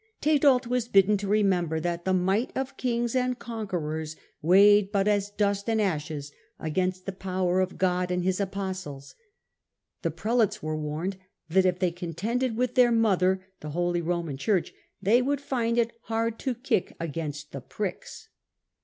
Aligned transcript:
Tedald 0.19 0.65
was 0.65 0.87
bidden 0.87 1.15
to 1.17 1.27
remember 1.27 1.79
that 1.79 2.05
the 2.05 2.11
might 2.15 2.51
of 2.57 2.75
kings 2.75 3.15
and 3.15 3.37
conquerors 3.37 4.15
weighed 4.41 4.91
but 4.91 5.07
as 5.07 5.29
dust 5.29 5.69
and 5.69 5.79
ashes 5.79 6.31
against 6.59 7.05
the 7.05 7.11
power 7.11 7.59
of 7.59 7.77
God 7.77 8.09
and 8.09 8.23
His 8.23 8.39
apostles; 8.39 9.13
the 10.01 10.09
prelates 10.09 10.63
were 10.63 10.75
warned 10.75 11.17
that 11.49 11.67
if 11.67 11.77
they 11.77 11.91
contended 11.91 12.57
with 12.57 12.73
their 12.73 12.91
mother, 12.91 13.45
the 13.59 13.69
holy 13.77 14.01
Roman 14.01 14.37
Church, 14.37 14.73
they 15.03 15.21
would 15.21 15.39
find 15.39 15.77
it 15.77 15.93
* 15.97 16.01
hard 16.05 16.39
to 16.39 16.55
kick 16.55 16.95
against 16.99 17.51
the 17.51 17.61
pricks.' 17.61 18.27